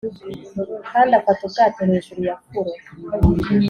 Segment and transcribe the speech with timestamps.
[0.91, 2.71] kandi afata ubwato hejuru ya furo